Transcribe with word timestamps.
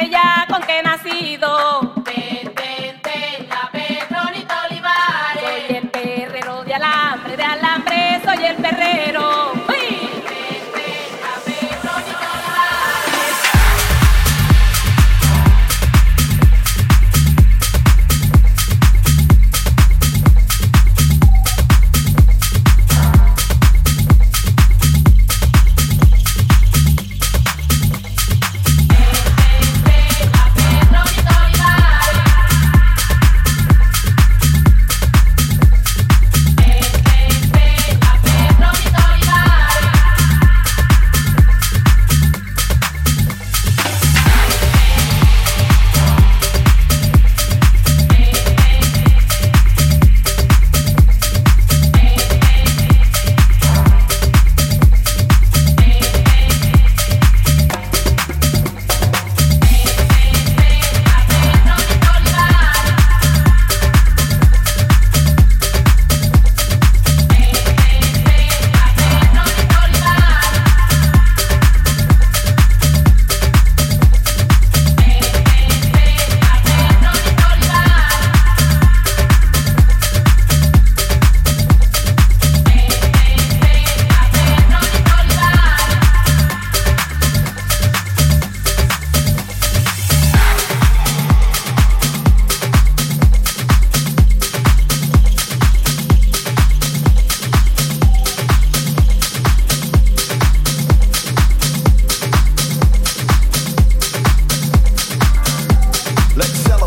estrella. 0.00 0.37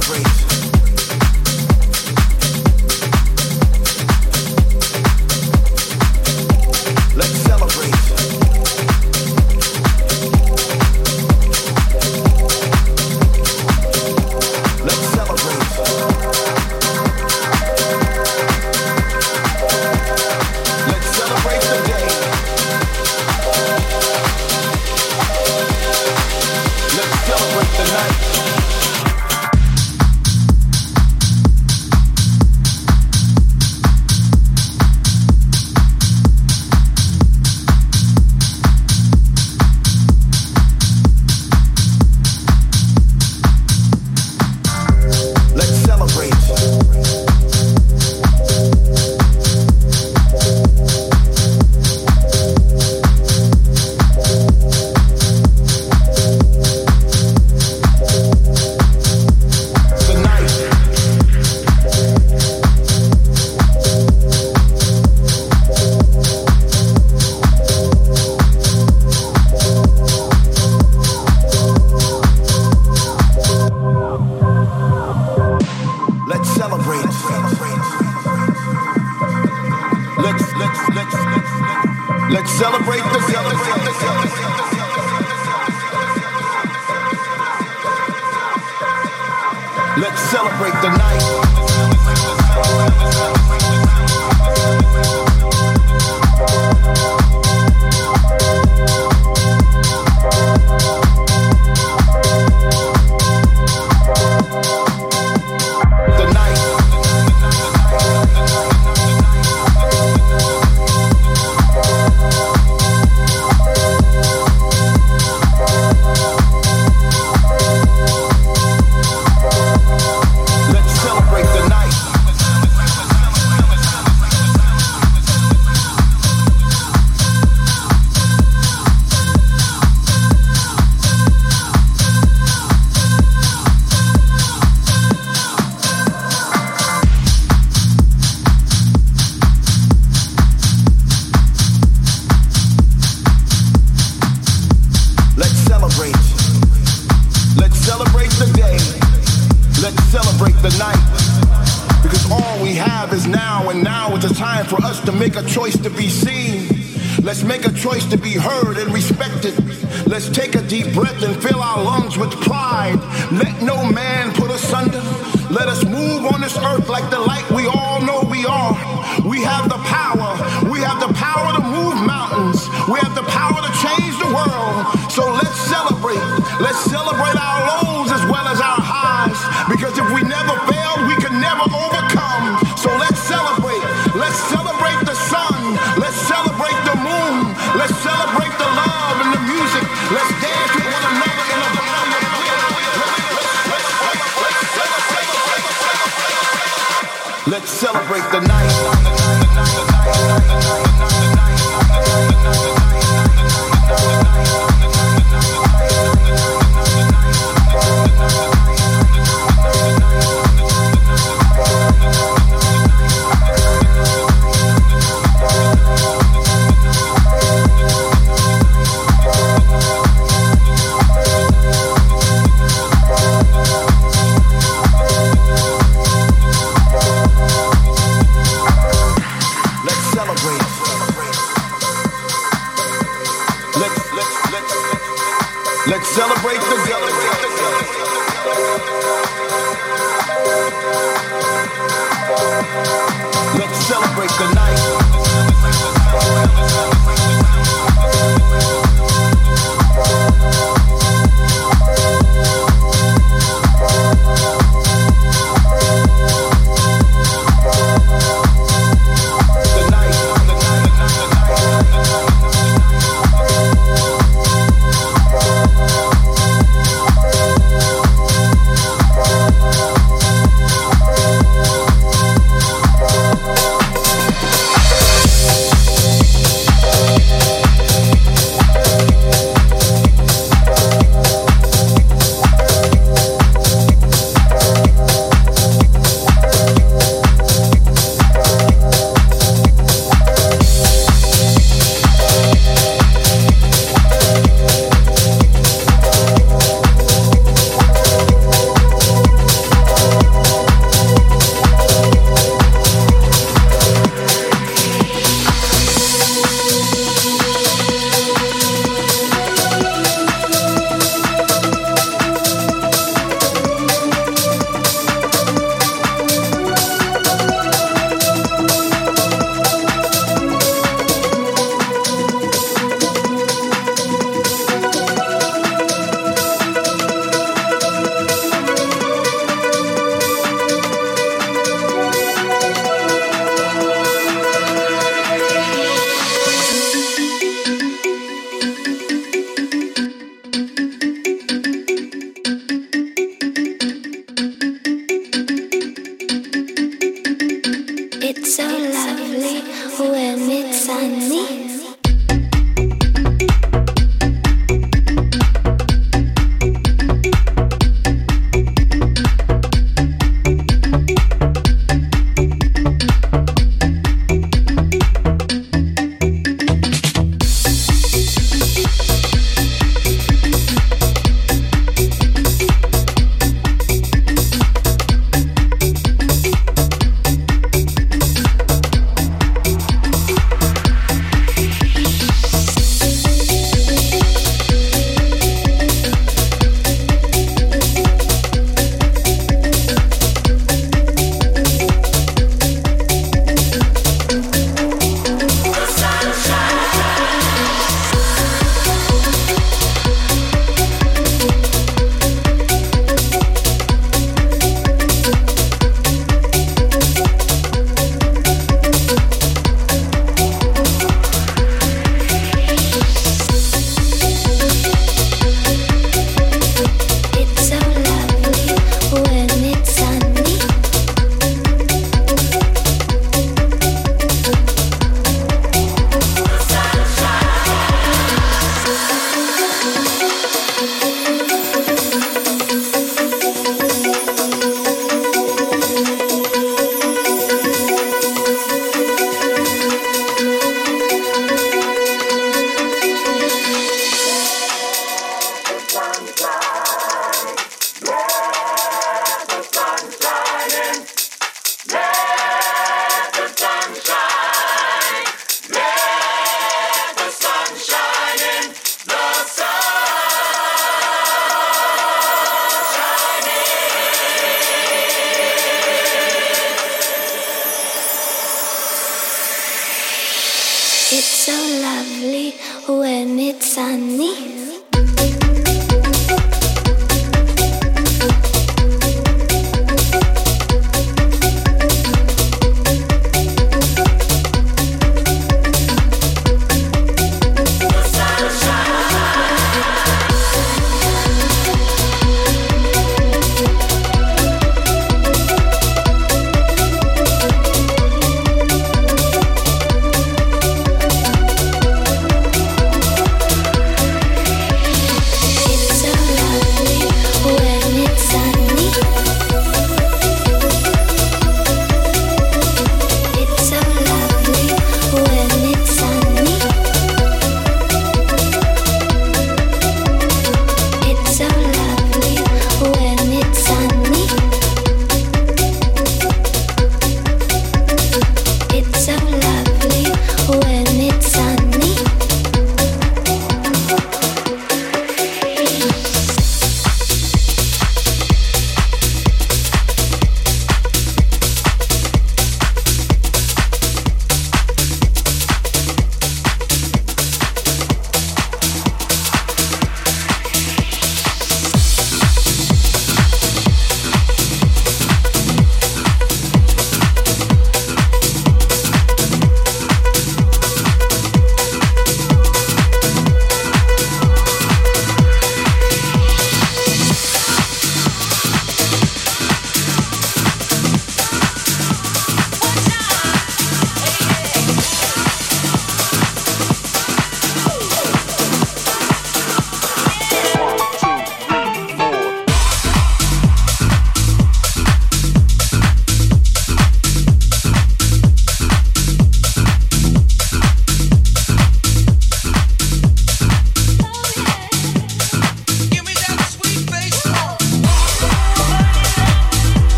Celebrate 0.00 0.49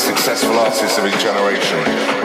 successful 0.00 0.58
artists 0.58 0.96
of 0.98 1.04
his 1.04 1.22
generation. 1.22 2.19